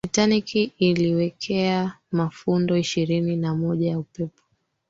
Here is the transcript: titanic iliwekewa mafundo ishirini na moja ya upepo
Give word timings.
titanic 0.05 0.55
iliwekewa 0.81 1.91
mafundo 2.11 2.77
ishirini 2.77 3.35
na 3.35 3.55
moja 3.55 3.89
ya 3.89 3.99
upepo 3.99 4.41